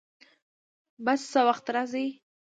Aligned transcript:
بس 1.05 1.21
څه 1.31 1.39
وخت 1.47 1.65
راځي؟ 1.75 2.05